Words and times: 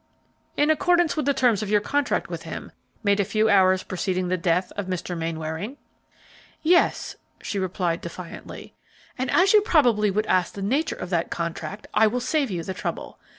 "In 0.57 0.71
accordance 0.71 1.15
with 1.15 1.27
the 1.27 1.33
terms 1.35 1.61
of 1.61 1.69
your 1.69 1.79
contract 1.79 2.27
with 2.27 2.41
him, 2.41 2.71
made 3.03 3.19
a 3.19 3.23
few 3.23 3.49
hours 3.51 3.83
preceding 3.83 4.29
the 4.29 4.35
death 4.35 4.71
of 4.75 4.87
Mr. 4.87 5.15
Mainwaring?" 5.15 5.77
"Yes," 6.63 7.17
she 7.43 7.59
replied, 7.59 8.01
defiantly. 8.01 8.73
"And 9.15 9.29
as 9.29 9.53
you 9.53 9.61
probably 9.61 10.09
would 10.09 10.25
ask 10.25 10.55
the 10.55 10.63
nature 10.63 10.95
of 10.95 11.11
that 11.11 11.29
contract, 11.29 11.85
I 11.93 12.07
will 12.07 12.19
save 12.19 12.49
you 12.49 12.63
the 12.63 12.73
trouble. 12.73 13.19